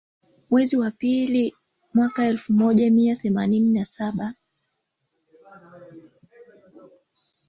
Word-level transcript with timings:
mwezi 0.49 0.77
wa 0.77 0.91
pili 0.91 1.53
mwaka 1.93 2.25
elfu 2.25 2.53
moja 2.53 2.91
mia 2.91 3.15
saba 3.15 3.21
themanini 3.21 3.73
na 3.73 3.79
tisa 3.85 4.05
alichaguliwa 4.07 4.33
kuwa 5.43 5.59
rais 5.79 6.13